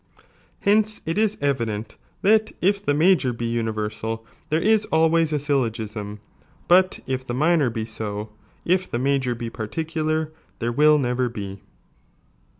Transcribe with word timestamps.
Hence 0.61 0.99
it 1.05 1.19
is 1.19 1.37
evident, 1.41 1.95
that 2.23 2.51
if 2.59 2.83
the 2.83 2.95
major 2.95 3.31
be 3.33 3.45
universal, 3.45 4.25
there 4.49 4.59
is 4.59 4.85
always 4.85 5.31
a 5.31 5.37
syllogism, 5.37 6.21
but 6.67 7.01
it' 7.05 7.27
the 7.27 7.35
minor 7.35 7.69
be 7.69 7.85
so, 7.85 8.31
(if 8.65 8.89
the 8.89 8.97
major 8.97 9.35
be 9.35 9.51
particular,) 9.51 10.31
there 10.57 10.71
will 10.71 10.97
never 10.97 11.29
be. 11.29 11.61